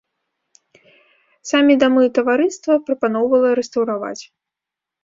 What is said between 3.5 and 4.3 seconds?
рэстаўраваць.